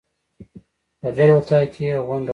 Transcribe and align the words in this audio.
په 0.99 1.07
بل 1.15 1.29
اطاق 1.37 1.65
کې 1.73 1.83
یې 1.89 1.95
غونډه 2.07 2.27
وه. 2.29 2.29